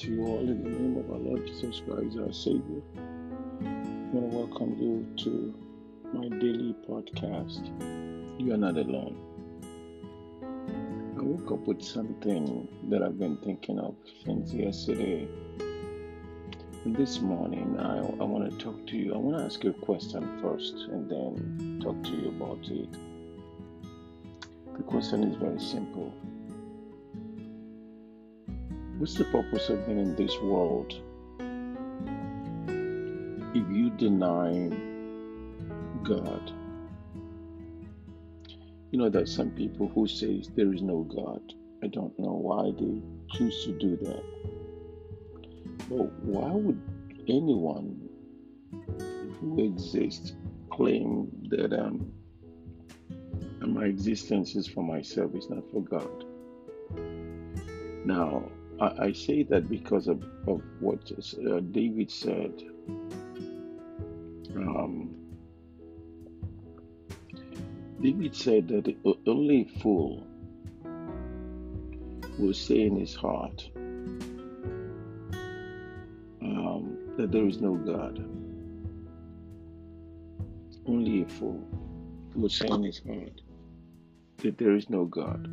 to 0.00 0.14
you 0.14 0.24
all 0.24 0.38
in 0.38 0.64
the 0.64 0.70
name 0.70 0.96
of 0.96 1.10
our 1.10 1.18
Lord 1.18 1.46
Jesus 1.46 1.82
Christ, 1.86 2.16
our 2.18 2.32
Savior. 2.32 2.80
I 2.96 3.66
want 4.14 4.30
to 4.30 4.36
welcome 4.38 4.74
you 4.80 5.06
to 5.24 5.54
my 6.14 6.26
daily 6.38 6.74
podcast. 6.88 7.68
You 8.40 8.54
are 8.54 8.56
not 8.56 8.78
alone. 8.78 9.18
I 11.18 11.22
woke 11.22 11.52
up 11.52 11.66
with 11.66 11.82
something 11.82 12.66
that 12.88 13.02
I've 13.02 13.18
been 13.18 13.36
thinking 13.44 13.78
of 13.78 13.94
since 14.24 14.54
yesterday. 14.54 15.28
And 16.86 16.96
this 16.96 17.20
morning, 17.20 17.78
I, 17.78 17.98
I 17.98 18.24
want 18.24 18.50
to 18.50 18.56
talk 18.56 18.86
to 18.86 18.96
you. 18.96 19.12
I 19.12 19.18
want 19.18 19.36
to 19.36 19.44
ask 19.44 19.62
you 19.62 19.68
a 19.68 19.84
question 19.84 20.40
first 20.40 20.76
and 20.92 21.10
then 21.10 21.78
talk 21.82 22.02
to 22.04 22.10
you 22.10 22.28
about 22.28 22.64
it. 22.70 22.88
The 24.78 24.82
question 24.82 25.24
is 25.24 25.36
very 25.36 25.60
simple 25.60 26.14
What's 29.00 29.14
the 29.14 29.24
purpose 29.24 29.70
of 29.70 29.86
being 29.86 29.98
in 29.98 30.14
this 30.14 30.38
world 30.42 30.92
if 33.54 33.70
you 33.74 33.88
deny 33.96 34.68
God? 36.04 36.52
You 38.90 38.98
know, 38.98 39.08
there's 39.08 39.34
some 39.34 39.52
people 39.52 39.88
who 39.88 40.06
say 40.06 40.44
there 40.54 40.74
is 40.74 40.82
no 40.82 41.04
God. 41.04 41.40
I 41.82 41.86
don't 41.86 42.12
know 42.18 42.34
why 42.34 42.72
they 42.78 43.00
choose 43.38 43.64
to 43.64 43.72
do 43.78 43.96
that. 44.04 44.22
But 45.88 46.12
why 46.22 46.50
would 46.50 46.82
anyone 47.26 48.06
who 49.40 49.64
exists 49.64 50.34
claim 50.70 51.30
that 51.48 51.72
um, 51.72 52.12
my 53.66 53.86
existence 53.86 54.56
is 54.56 54.66
for 54.66 54.84
myself, 54.84 55.30
it's 55.34 55.48
not 55.48 55.64
for 55.72 55.80
God? 55.80 56.26
Now, 58.04 58.44
I, 58.80 59.06
I 59.06 59.12
say 59.12 59.42
that 59.44 59.68
because 59.68 60.08
of, 60.08 60.22
of 60.46 60.62
what 60.80 61.10
uh, 61.12 61.60
David 61.60 62.10
said. 62.10 62.62
Um, 64.56 65.14
David 68.00 68.34
said 68.34 68.68
that 68.68 68.94
only 69.26 69.64
fool 69.82 70.26
will 72.38 72.54
say 72.54 72.80
in 72.82 72.96
his 72.96 73.14
heart 73.14 73.70
um, 76.42 76.96
that 77.18 77.30
there 77.30 77.46
is 77.46 77.60
no 77.60 77.74
God. 77.74 78.18
Only 80.86 81.22
a 81.22 81.26
fool 81.26 81.62
will 82.34 82.48
say 82.48 82.68
in 82.68 82.82
his 82.84 83.02
heart 83.06 83.42
that 84.38 84.56
there 84.56 84.74
is 84.74 84.88
no 84.88 85.04
God. 85.04 85.46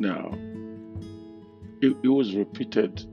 Now, 0.00 0.32
it, 1.82 1.94
it 2.02 2.08
was 2.08 2.34
repeated 2.34 3.04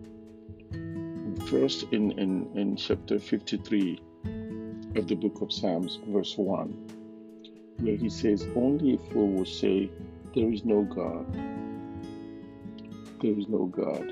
first 1.47 1.83
in, 1.91 2.17
in, 2.17 2.49
in 2.55 2.77
chapter 2.77 3.19
53 3.19 3.99
of 4.95 5.05
the 5.09 5.15
book 5.15 5.41
of 5.41 5.52
Psalms, 5.52 5.99
verse 6.08 6.38
1, 6.38 6.69
where 7.80 7.97
he 7.97 8.09
says, 8.09 8.47
Only 8.55 8.93
a 8.93 8.97
fool 9.11 9.27
will 9.27 9.45
say, 9.45 9.91
There 10.33 10.49
is 10.49 10.63
no 10.63 10.83
God. 10.83 11.25
There 13.21 13.38
is 13.38 13.49
no 13.49 13.65
God. 13.65 14.09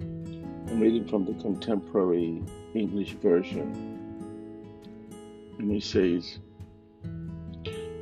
I'm 0.00 0.78
reading 0.78 1.08
from 1.08 1.24
the 1.24 1.34
contemporary 1.42 2.40
English 2.74 3.14
version. 3.14 3.98
And 5.58 5.72
he 5.72 5.80
says, 5.80 6.38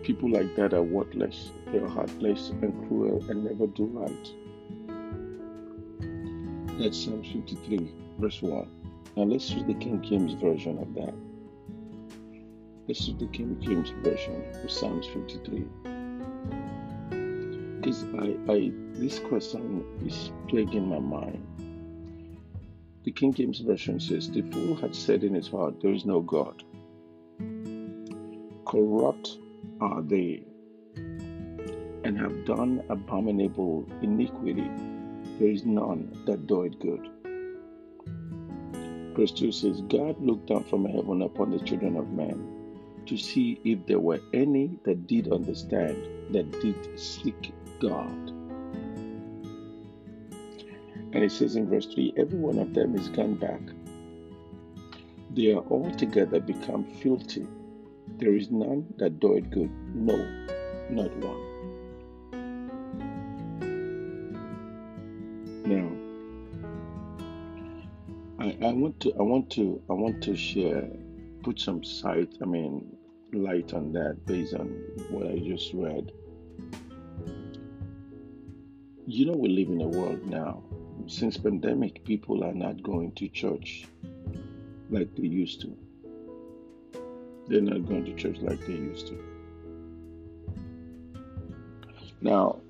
People 0.04 0.30
like 0.30 0.54
that 0.56 0.74
are 0.74 0.82
worthless. 0.82 1.50
They 1.72 1.78
are 1.78 1.88
heartless 1.88 2.50
and 2.50 2.86
cruel 2.86 3.24
and 3.30 3.42
never 3.42 3.66
do 3.66 3.86
right. 3.86 4.32
That's 6.78 7.02
Psalm 7.02 7.22
53, 7.22 7.90
verse 8.18 8.42
1. 8.42 8.68
Now 9.16 9.22
let's 9.22 9.54
read 9.54 9.66
the 9.66 9.72
King 9.72 10.02
James 10.02 10.34
version 10.34 10.78
of 10.78 10.92
that. 10.96 11.14
Let's 12.86 13.08
use 13.08 13.18
the 13.18 13.28
King 13.28 13.58
James 13.62 13.94
version 14.02 14.44
of 14.62 14.70
Psalms 14.70 15.06
53. 15.06 15.64
Because 17.80 18.04
I, 18.18 18.36
I, 18.52 18.72
this 18.92 19.18
question 19.20 19.86
is 20.04 20.32
plaguing 20.48 20.86
my 20.86 20.98
mind. 20.98 21.46
The 23.04 23.10
King 23.10 23.32
James 23.32 23.60
version 23.60 23.98
says, 23.98 24.30
The 24.30 24.42
fool 24.42 24.74
had 24.74 24.94
said 24.94 25.24
in 25.24 25.32
his 25.32 25.48
heart, 25.48 25.80
There 25.80 25.94
is 25.94 26.04
no 26.04 26.20
God. 26.20 26.62
Corrupt 28.66 29.38
are 29.84 30.02
they 30.02 30.42
and 32.04 32.18
have 32.18 32.44
done 32.44 32.82
abominable 32.88 33.86
iniquity. 34.02 34.70
There 35.38 35.48
is 35.50 35.64
none 35.64 36.22
that 36.26 36.46
doeth 36.46 36.78
good. 36.78 37.10
Verse 39.16 39.32
2 39.32 39.52
says, 39.52 39.80
God 39.82 40.20
looked 40.20 40.46
down 40.46 40.64
from 40.64 40.84
heaven 40.84 41.22
upon 41.22 41.50
the 41.50 41.60
children 41.60 41.96
of 41.96 42.10
men 42.10 43.02
to 43.06 43.16
see 43.16 43.60
if 43.64 43.86
there 43.86 44.00
were 44.00 44.20
any 44.32 44.78
that 44.84 45.06
did 45.06 45.32
understand, 45.32 45.96
that 46.32 46.50
did 46.60 46.98
seek 46.98 47.52
God. 47.80 48.30
And 51.12 51.22
it 51.22 51.30
says 51.30 51.56
in 51.56 51.68
verse 51.68 51.86
3 51.86 52.14
every 52.16 52.38
one 52.38 52.58
of 52.58 52.74
them 52.74 52.96
is 52.96 53.08
gone 53.08 53.34
back. 53.34 53.60
They 55.30 55.52
are 55.52 55.64
altogether 55.70 56.40
become 56.40 56.84
filthy. 56.84 57.46
There 58.16 58.34
is 58.34 58.50
none 58.50 58.86
that 58.98 59.18
doeth 59.18 59.50
good, 59.50 59.70
no, 59.92 60.16
not 60.88 61.10
one. 61.16 61.54
Now, 65.66 65.90
I, 68.38 68.56
I 68.66 68.72
want 68.72 69.00
to 69.00 69.12
I 69.18 69.22
want 69.22 69.50
to 69.50 69.82
I 69.90 69.94
want 69.94 70.22
to 70.24 70.36
share 70.36 70.88
put 71.42 71.58
some 71.58 71.82
sight 71.82 72.36
I 72.40 72.44
mean 72.44 72.96
light 73.32 73.74
on 73.74 73.92
that 73.92 74.24
based 74.26 74.54
on 74.54 74.68
what 75.10 75.26
I 75.26 75.38
just 75.38 75.72
read. 75.74 76.12
You 79.06 79.26
know 79.26 79.32
we 79.32 79.48
live 79.48 79.68
in 79.68 79.80
a 79.80 79.88
world 79.88 80.24
now. 80.26 80.62
Since 81.06 81.36
pandemic 81.38 82.04
people 82.04 82.44
are 82.44 82.54
not 82.54 82.82
going 82.82 83.12
to 83.12 83.28
church 83.28 83.86
like 84.88 85.14
they 85.16 85.26
used 85.26 85.60
to. 85.62 85.76
They're 87.46 87.60
not 87.60 87.86
going 87.86 88.04
to 88.06 88.14
church 88.14 88.38
like 88.40 88.64
they 88.66 88.72
used 88.72 89.08
to. 89.08 89.22
Now, 92.20 92.60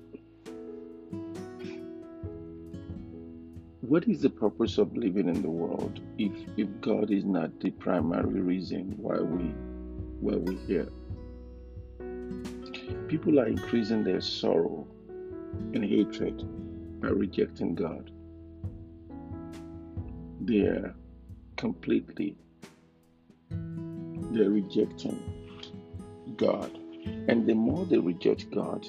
what 3.81 4.07
is 4.07 4.21
the 4.21 4.29
purpose 4.29 4.77
of 4.77 4.97
living 4.97 5.29
in 5.29 5.41
the 5.41 5.49
world 5.49 6.01
if 6.17 6.31
if 6.57 6.67
God 6.81 7.11
is 7.11 7.23
not 7.23 7.59
the 7.59 7.71
primary 7.71 8.41
reason 8.41 8.95
why 8.97 9.19
we 9.19 9.53
why 10.19 10.35
we're 10.35 10.59
here? 10.67 10.89
People 13.07 13.39
are 13.39 13.47
increasing 13.47 14.03
their 14.03 14.21
sorrow 14.21 14.85
and 15.73 15.85
hatred 15.85 16.43
by 16.99 17.09
rejecting 17.09 17.75
God. 17.75 18.11
They're 20.41 20.95
completely 21.55 22.35
they're 24.35 24.49
rejecting 24.49 25.17
God. 26.37 26.77
And 27.27 27.47
the 27.47 27.53
more 27.53 27.85
they 27.85 27.97
reject 27.97 28.51
God, 28.51 28.85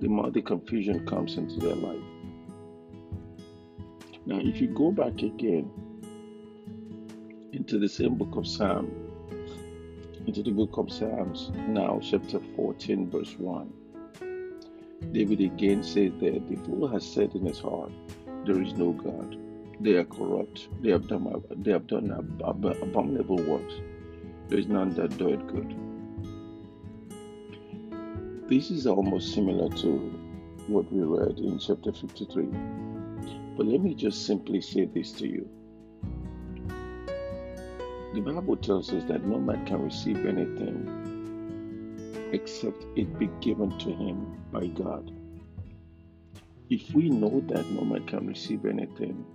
the 0.00 0.08
more 0.08 0.30
the 0.30 0.42
confusion 0.42 1.06
comes 1.06 1.36
into 1.36 1.58
their 1.58 1.74
life. 1.74 2.04
Now, 4.26 4.38
if 4.40 4.60
you 4.60 4.68
go 4.68 4.92
back 4.92 5.22
again 5.22 5.70
into 7.52 7.78
the 7.78 7.88
same 7.88 8.16
book 8.16 8.36
of 8.36 8.46
Psalm, 8.46 8.92
into 10.26 10.42
the 10.42 10.50
book 10.50 10.76
of 10.76 10.92
Psalms, 10.92 11.50
now 11.68 11.98
chapter 12.02 12.38
14, 12.54 13.10
verse 13.10 13.34
1, 13.38 13.72
David 15.12 15.40
again 15.40 15.82
says 15.82 16.12
that 16.20 16.46
the 16.48 16.56
fool 16.66 16.86
has 16.88 17.10
said 17.10 17.34
in 17.34 17.46
his 17.46 17.58
heart, 17.58 17.90
There 18.44 18.60
is 18.60 18.74
no 18.74 18.92
God. 18.92 19.38
They 19.80 19.94
are 19.94 20.04
corrupt. 20.04 20.68
They 20.82 20.90
have 20.90 21.06
done, 21.06 21.42
they 21.56 21.70
have 21.70 21.86
done 21.86 22.10
abominable 22.42 23.36
works. 23.36 23.74
There 24.48 24.58
is 24.58 24.66
none 24.66 24.94
that 24.94 25.18
doeth 25.18 25.46
good. 25.46 25.76
This 28.48 28.70
is 28.70 28.86
almost 28.86 29.34
similar 29.34 29.68
to 29.80 29.88
what 30.68 30.90
we 30.90 31.02
read 31.02 31.38
in 31.38 31.58
chapter 31.58 31.92
53. 31.92 32.44
But 33.58 33.66
let 33.66 33.82
me 33.82 33.94
just 33.94 34.24
simply 34.24 34.62
say 34.62 34.86
this 34.86 35.12
to 35.12 35.28
you. 35.28 35.46
The 38.14 38.20
Bible 38.20 38.56
tells 38.56 38.90
us 38.90 39.04
that 39.04 39.26
no 39.26 39.38
man 39.38 39.66
can 39.66 39.82
receive 39.82 40.24
anything 40.24 40.88
except 42.32 42.86
it 42.96 43.18
be 43.18 43.28
given 43.42 43.78
to 43.80 43.90
him 43.92 44.40
by 44.50 44.68
God. 44.68 45.12
If 46.70 46.94
we 46.94 47.10
know 47.10 47.42
that 47.48 47.70
no 47.70 47.82
man 47.82 48.06
can 48.06 48.26
receive 48.26 48.64
anything 48.64 49.26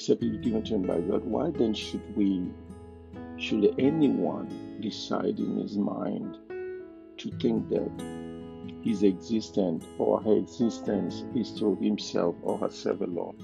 except 0.00 0.22
it 0.22 0.40
given 0.40 0.62
to 0.62 0.76
him 0.76 0.82
by 0.84 0.98
God, 0.98 1.22
why 1.26 1.50
then 1.50 1.74
should 1.74 2.16
we, 2.16 2.48
should 3.36 3.74
anyone 3.78 4.78
decide 4.80 5.38
in 5.38 5.58
his 5.58 5.76
mind 5.76 6.38
to 7.18 7.30
think 7.38 7.68
that 7.68 7.90
his 8.82 9.02
existence 9.02 9.84
or 9.98 10.22
her 10.22 10.38
existence 10.38 11.24
is 11.34 11.50
through 11.50 11.76
himself 11.82 12.34
or 12.42 12.56
herself 12.56 13.02
alone. 13.02 13.36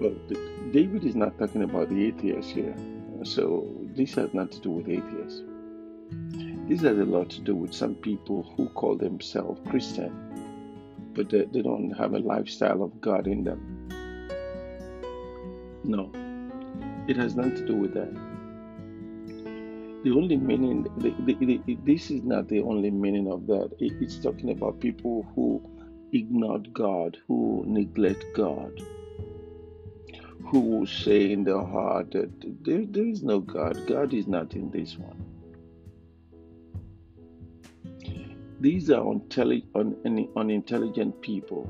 Well, 0.00 0.14
David 0.72 1.04
is 1.04 1.14
not 1.14 1.38
talking 1.38 1.62
about 1.62 1.90
the 1.90 2.06
atheists 2.06 2.50
here. 2.50 2.74
So 3.24 3.68
this 3.94 4.14
has 4.14 4.32
nothing 4.32 4.52
to 4.52 4.60
do 4.60 4.70
with 4.70 4.88
atheists. 4.88 5.42
This 6.66 6.80
has 6.80 6.96
a 6.96 7.04
lot 7.04 7.28
to 7.28 7.42
do 7.42 7.54
with 7.54 7.74
some 7.74 7.94
people 7.96 8.54
who 8.56 8.70
call 8.70 8.96
themselves 8.96 9.60
Christian, 9.68 11.12
but 11.12 11.28
they, 11.28 11.44
they 11.44 11.60
don't 11.60 11.90
have 11.90 12.14
a 12.14 12.20
lifestyle 12.20 12.82
of 12.82 13.02
God 13.02 13.26
in 13.26 13.44
them. 13.44 13.75
No, 15.86 16.10
it 17.08 17.16
has 17.16 17.36
nothing 17.36 17.54
to 17.56 17.66
do 17.66 17.76
with 17.76 17.94
that. 17.94 18.12
The 20.04 20.10
only 20.12 20.36
meaning, 20.36 20.84
the, 20.98 21.14
the, 21.24 21.58
the, 21.66 21.78
this 21.84 22.10
is 22.10 22.22
not 22.22 22.48
the 22.48 22.60
only 22.62 22.90
meaning 22.90 23.30
of 23.30 23.46
that. 23.46 23.70
It, 23.78 23.92
it's 24.00 24.18
talking 24.18 24.50
about 24.50 24.80
people 24.80 25.26
who 25.34 25.62
ignore 26.12 26.60
God, 26.72 27.16
who 27.26 27.64
neglect 27.66 28.24
God 28.34 28.72
who 30.50 30.86
say 30.86 31.32
in 31.32 31.44
their 31.44 31.62
heart 31.62 32.12
that 32.12 32.30
there, 32.62 32.84
there 32.86 33.06
is 33.06 33.22
no 33.22 33.40
God. 33.40 33.86
God 33.86 34.14
is 34.14 34.26
not 34.26 34.54
in 34.54 34.70
this 34.70 34.96
one. 34.96 35.16
These 38.60 38.90
are 38.90 39.04
unintelligent 40.36 41.20
people 41.20 41.68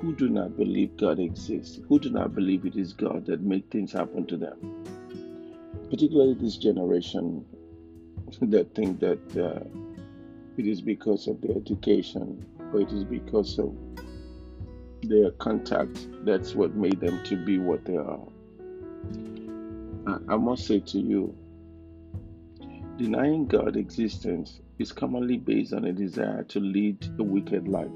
who 0.00 0.14
do 0.14 0.28
not 0.28 0.56
believe 0.56 0.96
God 0.96 1.18
exists, 1.18 1.80
who 1.88 1.98
do 1.98 2.10
not 2.10 2.34
believe 2.34 2.66
it 2.66 2.76
is 2.76 2.92
God 2.92 3.26
that 3.26 3.40
make 3.40 3.70
things 3.70 3.92
happen 3.92 4.26
to 4.26 4.36
them. 4.36 4.84
Particularly 5.90 6.34
this 6.34 6.56
generation 6.56 7.44
that 8.42 8.74
think 8.74 9.00
that 9.00 9.36
uh, 9.36 9.64
it 10.56 10.66
is 10.66 10.80
because 10.80 11.28
of 11.28 11.40
their 11.40 11.56
education 11.56 12.44
or 12.72 12.80
it 12.80 12.92
is 12.92 13.04
because 13.04 13.58
of 13.58 13.74
their 15.02 15.30
contact 15.32 16.08
that's 16.24 16.54
what 16.54 16.74
made 16.74 17.00
them 17.00 17.22
to 17.24 17.36
be 17.44 17.58
what 17.58 17.84
they 17.84 17.96
are. 17.96 18.20
I 20.28 20.36
must 20.36 20.66
say 20.66 20.80
to 20.80 20.98
you, 20.98 21.36
denying 22.96 23.46
God's 23.46 23.76
existence 23.76 24.60
is 24.78 24.92
commonly 24.92 25.36
based 25.36 25.72
on 25.72 25.84
a 25.84 25.92
desire 25.92 26.44
to 26.44 26.60
lead 26.60 27.06
a 27.18 27.22
wicked 27.22 27.66
life. 27.66 27.90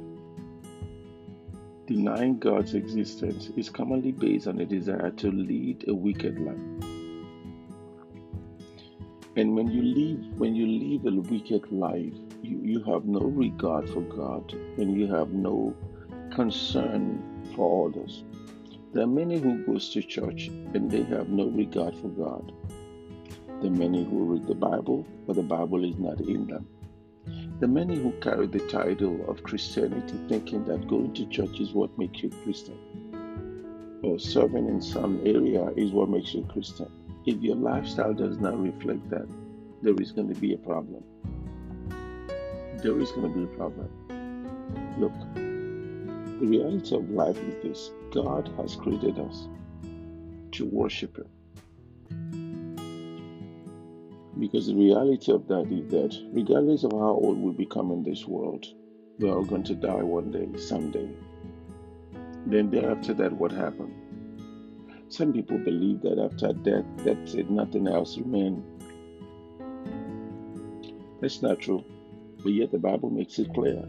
Denying 1.91 2.39
God's 2.39 2.75
existence 2.75 3.51
is 3.57 3.69
commonly 3.69 4.13
based 4.13 4.47
on 4.47 4.61
a 4.61 4.65
desire 4.65 5.11
to 5.11 5.33
lead 5.33 5.87
a 5.89 5.93
wicked 5.93 6.39
life. 6.39 6.89
And 9.35 9.57
when 9.57 9.69
you 9.73 9.83
live 9.83 10.39
when 10.39 10.55
you 10.55 10.69
live 10.69 11.13
a 11.13 11.21
wicked 11.21 11.73
life, 11.73 12.15
you, 12.45 12.61
you 12.63 12.85
have 12.85 13.07
no 13.07 13.19
regard 13.19 13.91
for 13.91 14.03
God 14.03 14.53
and 14.79 14.97
you 14.97 15.09
have 15.09 15.31
no 15.31 15.75
concern 16.33 17.21
for 17.57 17.89
others. 17.89 18.23
There 18.93 19.03
are 19.03 19.09
many 19.09 19.41
who 19.41 19.67
goes 19.67 19.89
to 19.89 20.01
church 20.01 20.47
and 20.47 20.89
they 20.89 21.03
have 21.03 21.29
no 21.29 21.49
regard 21.49 21.97
for 21.97 22.11
God. 22.11 22.53
There 23.61 23.69
are 23.69 23.81
many 23.85 24.05
who 24.05 24.27
read 24.27 24.47
the 24.47 24.55
Bible, 24.55 25.05
but 25.27 25.35
the 25.35 25.43
Bible 25.43 25.85
is 25.85 25.99
not 25.99 26.21
in 26.21 26.47
them. 26.47 26.69
Are 27.63 27.69
many 27.69 27.97
who 27.97 28.13
carry 28.23 28.47
the 28.47 28.67
title 28.69 29.23
of 29.29 29.43
Christianity 29.43 30.19
thinking 30.31 30.65
that 30.65 30.89
going 30.89 31.13
to 31.13 31.27
church 31.27 31.61
is 31.61 31.73
what 31.73 31.97
makes 31.99 32.23
you 32.23 32.31
Christian. 32.43 32.79
Or 34.03 34.19
serving 34.19 34.67
in 34.67 34.81
some 34.81 35.21
area 35.27 35.67
is 35.77 35.91
what 35.91 36.09
makes 36.09 36.33
you 36.33 36.49
Christian. 36.51 36.91
If 37.27 37.43
your 37.43 37.57
lifestyle 37.57 38.15
does 38.15 38.39
not 38.39 38.59
reflect 38.59 39.11
that, 39.11 39.29
there 39.83 39.95
is 40.01 40.11
going 40.11 40.33
to 40.33 40.41
be 40.41 40.55
a 40.55 40.57
problem. 40.57 41.05
There 42.79 42.99
is 42.99 43.13
going 43.13 43.31
to 43.31 43.39
be 43.39 43.45
a 43.45 43.57
problem. 43.59 43.91
Look, 44.99 45.13
the 46.41 46.47
reality 46.47 46.97
of 46.97 47.11
life 47.11 47.37
is 47.37 47.63
this 47.63 47.91
God 48.11 48.51
has 48.57 48.75
created 48.75 49.19
us 49.19 49.49
to 50.53 50.65
worship 50.65 51.19
Him. 51.19 51.29
Because 54.41 54.69
the 54.69 54.75
reality 54.75 55.31
of 55.33 55.47
that 55.49 55.71
is 55.71 55.91
that, 55.91 56.19
regardless 56.33 56.83
of 56.83 56.93
how 56.93 57.13
old 57.13 57.37
we 57.39 57.53
become 57.53 57.91
in 57.93 58.03
this 58.03 58.27
world, 58.27 58.65
we 59.19 59.29
are 59.29 59.37
all 59.37 59.45
going 59.45 59.65
to 59.65 59.75
die 59.75 60.03
one 60.03 60.31
day, 60.31 60.49
someday. 60.59 61.11
Then, 62.47 62.71
thereafter 62.71 63.13
that, 63.15 63.33
what 63.33 63.53
happened? 63.53 63.95
Some 65.11 65.35
people 65.35 65.59
believe 65.59 66.01
that 66.03 66.19
after 66.19 66.55
death, 66.55 66.87
that's 67.05 67.35
it, 67.35 67.51
nothing 67.51 67.87
else 67.87 68.17
remains. 68.17 68.65
That's 71.21 71.43
not 71.43 71.61
true. 71.61 71.85
But 72.43 72.53
yet, 72.53 72.73
the 72.73 72.79
Bible 72.79 73.11
makes 73.11 73.39
it 73.39 73.53
clear 73.53 73.85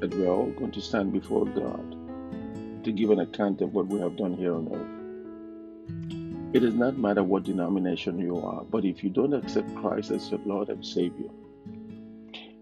that 0.00 0.14
we 0.14 0.24
are 0.24 0.30
all 0.30 0.52
going 0.52 0.70
to 0.70 0.80
stand 0.80 1.12
before 1.12 1.46
God 1.46 2.84
to 2.84 2.92
give 2.92 3.10
an 3.10 3.18
account 3.18 3.60
of 3.60 3.74
what 3.74 3.88
we 3.88 3.98
have 3.98 4.16
done 4.16 4.34
here 4.34 4.54
on 4.54 4.68
earth. 4.72 6.23
It 6.54 6.60
does 6.60 6.74
not 6.74 6.96
matter 6.96 7.24
what 7.24 7.42
denomination 7.42 8.16
you 8.20 8.38
are, 8.38 8.62
but 8.62 8.84
if 8.84 9.02
you 9.02 9.10
don't 9.10 9.34
accept 9.34 9.74
Christ 9.74 10.12
as 10.12 10.30
your 10.30 10.38
Lord 10.46 10.68
and 10.68 10.86
Savior, 10.86 11.28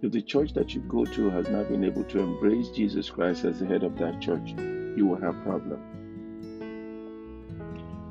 if 0.01 0.11
the 0.11 0.23
church 0.23 0.55
that 0.55 0.75
you 0.75 0.81
go 0.81 1.05
to 1.05 1.29
has 1.29 1.47
not 1.49 1.69
been 1.69 1.85
able 1.85 2.05
to 2.05 2.19
embrace 2.19 2.71
Jesus 2.71 3.11
Christ 3.11 3.45
as 3.45 3.61
the 3.61 3.67
head 3.67 3.83
of 3.83 3.99
that 3.99 4.19
church, 4.19 4.55
you 4.97 5.07
will 5.07 5.21
have 5.21 5.43
problem. 5.45 5.79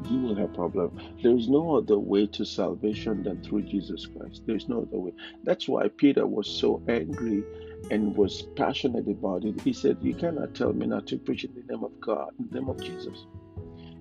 You 0.07 0.19
will 0.19 0.36
have 0.36 0.54
problem. 0.54 1.00
There 1.24 1.36
is 1.36 1.50
no 1.50 1.78
other 1.78 1.98
way 1.98 2.27
to 2.27 2.45
salvation 2.45 3.24
than 3.24 3.42
through 3.42 3.63
Jesus 3.63 4.06
Christ. 4.06 4.44
There 4.45 4.56
is 4.56 4.69
no 4.69 4.84
other 4.84 5.00
way. 5.00 5.13
That's 5.44 5.68
why 5.68 5.88
Peter 5.88 6.27
was 6.27 6.48
so 6.48 6.84
angry 6.88 7.44
and 7.89 8.16
was 8.16 8.44
passionate 8.56 9.07
about 9.07 9.45
it, 9.45 9.60
he 9.62 9.74
said, 9.74 9.98
You 10.01 10.13
cannot 10.13 10.54
tell 10.54 10.74
me 10.74 10.86
not 10.86 11.07
to 11.07 11.18
preach 11.18 11.44
in 11.44 11.56
the 11.56 11.74
name 11.74 11.84
of 11.84 12.00
God, 12.00 12.30
in 12.38 12.50
the 12.51 12.60
name 12.60 12.69
of 12.69 12.80
Jesus. 12.80 13.25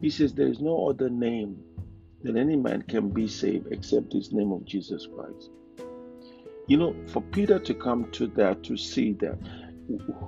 He 0.00 0.10
says, 0.10 0.32
There 0.32 0.48
is 0.48 0.60
no 0.60 0.88
other 0.88 1.10
name 1.10 1.62
that 2.22 2.36
any 2.36 2.56
man 2.56 2.82
can 2.82 3.10
be 3.10 3.26
saved 3.26 3.68
except 3.70 4.12
this 4.12 4.32
name 4.32 4.52
of 4.52 4.64
Jesus 4.64 5.06
Christ. 5.14 5.50
You 6.66 6.76
know, 6.76 6.94
for 7.08 7.22
Peter 7.22 7.58
to 7.58 7.74
come 7.74 8.10
to 8.12 8.26
that, 8.28 8.62
to 8.64 8.76
see 8.76 9.12
that, 9.14 9.38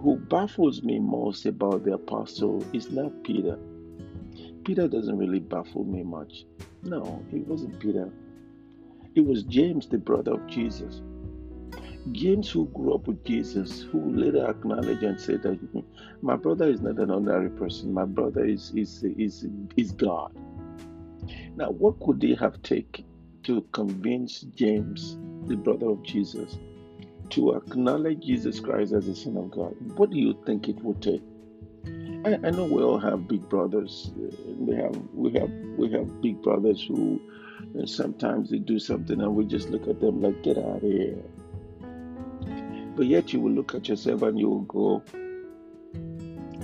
who 0.00 0.16
baffles 0.16 0.82
me 0.82 0.98
most 0.98 1.46
about 1.46 1.84
the 1.84 1.94
apostle 1.94 2.64
is 2.72 2.90
not 2.90 3.22
Peter. 3.22 3.58
Peter 4.64 4.88
doesn't 4.88 5.16
really 5.16 5.38
baffle 5.38 5.84
me 5.84 6.02
much. 6.02 6.44
No, 6.82 7.24
it 7.32 7.46
wasn't 7.46 7.78
Peter. 7.78 8.10
It 9.14 9.24
was 9.24 9.43
James, 9.44 9.86
the 9.86 9.98
brother 9.98 10.32
of 10.32 10.46
Jesus. 10.46 11.02
James, 12.10 12.50
who 12.50 12.67
grew 12.69 12.94
up 12.94 13.06
with 13.06 13.24
Jesus, 13.24 13.82
who 13.82 14.12
later 14.12 14.44
acknowledged 14.48 15.05
and 15.05 15.20
said 15.20 15.43
that 15.43 15.58
my 16.22 16.34
brother 16.34 16.69
is 16.69 16.81
not 16.81 16.98
an 16.98 17.10
ordinary 17.10 17.50
person, 17.50 17.93
my 17.93 18.05
brother 18.05 18.44
is 18.44 18.72
is 18.74 19.05
is 19.05 19.46
is 19.76 19.93
God. 19.93 20.32
Now, 21.56 21.70
what 21.70 22.00
could 22.00 22.20
they 22.20 22.34
have 22.34 22.62
taken 22.62 23.05
to 23.44 23.62
convince 23.72 24.41
James, 24.55 25.19
the 25.46 25.56
brother 25.56 25.91
of 25.91 26.02
Jesus, 26.02 26.58
to 27.31 27.55
acknowledge 27.55 28.20
Jesus 28.20 28.60
Christ 28.60 28.93
as 28.93 29.06
the 29.06 29.14
Son 29.14 29.36
of 29.36 29.50
God? 29.50 29.74
What 29.96 30.10
do 30.10 30.19
you 30.19 30.38
think 30.46 30.69
it 30.69 30.82
would 30.82 31.02
take? 31.02 31.22
I, 32.24 32.34
I 32.46 32.50
know 32.50 32.64
we 32.64 32.82
all 32.82 32.98
have 32.98 33.26
big 33.26 33.48
brothers. 33.48 34.12
Uh, 34.17 34.34
we 34.58 34.76
have 34.76 34.96
we 35.12 35.32
have 35.32 35.50
we 35.76 35.91
have 35.91 36.22
big 36.22 36.41
brothers 36.43 36.84
who 36.86 37.20
uh, 37.81 37.86
sometimes 37.86 38.50
they 38.50 38.58
do 38.58 38.79
something 38.79 39.20
and 39.20 39.34
we 39.34 39.44
just 39.44 39.70
look 39.70 39.88
at 39.88 40.00
them 40.00 40.22
like, 40.22 40.43
get 40.43 40.58
out 40.58 40.76
of 40.76 40.82
here 40.82 41.19
but 42.96 43.06
yet 43.06 43.32
you 43.32 43.41
will 43.41 43.52
look 43.52 43.74
at 43.74 43.88
yourself 43.88 44.22
and 44.22 44.38
you 44.38 44.48
will 44.48 44.60
go, 44.62 45.02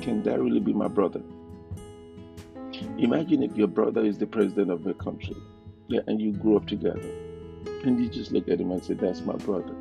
Can 0.02 0.22
that 0.24 0.40
really 0.40 0.60
be 0.60 0.72
my 0.72 0.88
brother? 0.88 1.22
Imagine 2.98 3.42
if 3.42 3.56
your 3.56 3.68
brother 3.68 4.04
is 4.04 4.18
the 4.18 4.26
president 4.26 4.70
of 4.70 4.86
a 4.86 4.94
country 4.94 5.36
yeah, 5.88 6.00
and 6.06 6.20
you 6.20 6.32
grew 6.32 6.56
up 6.56 6.66
together 6.66 7.10
and 7.84 7.98
you 7.98 8.08
just 8.08 8.30
look 8.30 8.48
at 8.48 8.60
him 8.60 8.70
and 8.70 8.84
say, 8.84 8.94
That's 8.94 9.22
my 9.22 9.36
brother. 9.36 9.74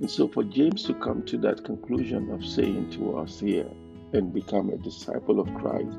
And 0.00 0.10
so 0.10 0.28
for 0.28 0.42
James 0.44 0.82
to 0.84 0.94
come 0.94 1.22
to 1.26 1.38
that 1.38 1.64
conclusion 1.64 2.30
of 2.30 2.44
saying 2.44 2.90
to 2.90 3.16
us 3.16 3.40
here 3.40 3.70
and 4.12 4.32
become 4.32 4.70
a 4.70 4.76
disciple 4.76 5.40
of 5.40 5.52
Christ, 5.54 5.96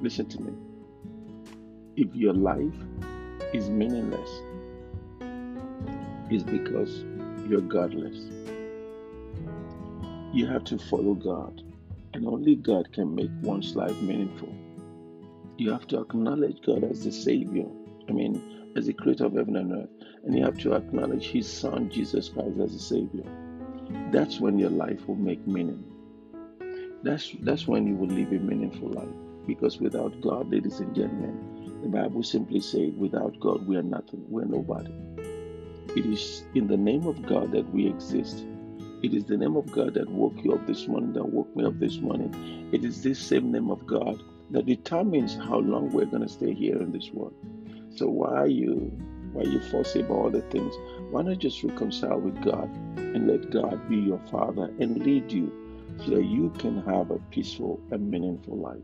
listen 0.00 0.26
to 0.28 0.40
me. 0.40 0.52
If 1.96 2.14
your 2.14 2.32
life 2.32 2.72
is 3.52 3.68
meaningless, 3.68 4.30
it's 6.30 6.44
because 6.44 7.04
you're 7.46 7.60
godless. 7.60 8.16
You 10.32 10.46
have 10.46 10.64
to 10.64 10.78
follow 10.78 11.14
God, 11.14 11.62
and 12.14 12.26
only 12.26 12.54
God 12.56 12.90
can 12.92 13.14
make 13.14 13.30
one's 13.42 13.76
life 13.76 14.00
meaningful. 14.00 14.54
You 15.58 15.70
have 15.70 15.86
to 15.88 16.00
acknowledge 16.00 16.62
God 16.64 16.82
as 16.84 17.04
the 17.04 17.12
Savior, 17.12 17.66
I 18.08 18.12
mean, 18.12 18.72
as 18.74 18.86
the 18.86 18.94
creator 18.94 19.26
of 19.26 19.34
heaven 19.34 19.56
and 19.56 19.72
earth, 19.72 19.90
and 20.24 20.36
you 20.36 20.42
have 20.44 20.58
to 20.60 20.74
acknowledge 20.74 21.26
His 21.26 21.50
Son, 21.52 21.90
Jesus 21.90 22.30
Christ, 22.30 22.58
as 22.58 22.72
the 22.72 22.78
Savior. 22.78 23.24
That's 24.10 24.40
when 24.40 24.58
your 24.58 24.70
life 24.70 25.06
will 25.06 25.16
make 25.16 25.46
meaning. 25.46 25.84
That's, 27.02 27.34
that's 27.40 27.66
when 27.68 27.86
you 27.86 27.96
will 27.96 28.08
live 28.08 28.32
a 28.32 28.36
meaningful 28.36 28.88
life. 28.88 29.08
Because 29.46 29.78
without 29.78 30.18
God, 30.22 30.50
ladies 30.50 30.80
and 30.80 30.94
gentlemen, 30.94 31.80
the 31.82 31.88
Bible 31.88 32.22
simply 32.22 32.60
says, 32.60 32.94
without 32.96 33.38
God, 33.40 33.66
we 33.66 33.76
are 33.76 33.82
nothing, 33.82 34.24
we're 34.28 34.44
nobody. 34.44 34.92
It 35.94 36.06
is 36.06 36.44
in 36.54 36.66
the 36.66 36.76
name 36.78 37.06
of 37.06 37.26
God 37.26 37.52
that 37.52 37.70
we 37.70 37.86
exist. 37.86 38.46
It 39.02 39.12
is 39.12 39.26
the 39.26 39.36
name 39.36 39.56
of 39.56 39.70
God 39.70 39.94
that 39.94 40.08
woke 40.08 40.42
you 40.42 40.54
up 40.54 40.66
this 40.66 40.88
morning, 40.88 41.12
that 41.12 41.28
woke 41.28 41.54
me 41.54 41.66
up 41.66 41.78
this 41.78 41.98
morning. 41.98 42.70
It 42.72 42.84
is 42.84 43.02
this 43.02 43.18
same 43.18 43.52
name 43.52 43.70
of 43.70 43.86
God 43.86 44.22
that 44.52 44.66
determines 44.66 45.34
how 45.34 45.58
long 45.58 45.90
we're 45.90 46.06
going 46.06 46.22
to 46.22 46.28
stay 46.28 46.54
here 46.54 46.80
in 46.80 46.92
this 46.92 47.10
world. 47.12 47.34
So 47.94 48.06
why 48.06 48.34
are 48.34 48.46
you 48.46 48.92
why 49.32 49.42
are 49.42 49.48
you 49.48 49.60
fussy 49.60 50.00
about 50.00 50.14
all 50.14 50.30
the 50.30 50.42
things? 50.42 50.74
Why 51.10 51.22
not 51.22 51.38
just 51.38 51.62
reconcile 51.62 52.20
with 52.20 52.42
God 52.42 52.68
and 52.96 53.26
let 53.26 53.50
God 53.50 53.88
be 53.88 53.96
your 53.96 54.20
Father 54.30 54.70
and 54.78 54.98
lead 54.98 55.32
you 55.32 55.50
so 56.04 56.10
that 56.10 56.24
you 56.24 56.50
can 56.58 56.82
have 56.84 57.10
a 57.10 57.18
peaceful 57.30 57.80
and 57.90 58.10
meaningful 58.10 58.58
life? 58.58 58.82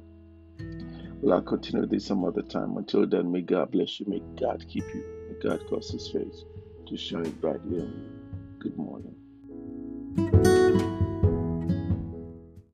Well, 1.20 1.34
I'll 1.34 1.42
continue 1.42 1.87
this 1.87 2.06
some 2.06 2.25
other 2.25 2.42
time. 2.42 2.76
Until 2.78 3.06
then, 3.06 3.30
may 3.30 3.42
God 3.42 3.72
bless 3.72 4.00
you. 4.00 4.06
May 4.08 4.22
God 4.40 4.64
keep 4.68 4.84
you. 4.94 5.04
May 5.28 5.48
God 5.48 5.66
cause 5.68 5.90
His 5.90 6.08
face 6.08 6.44
to 6.87 6.96
shine 6.96 7.30
brightly 7.40 7.80
on 7.80 7.92
you. 7.92 8.10
Good 8.60 8.76
morning. 8.78 9.14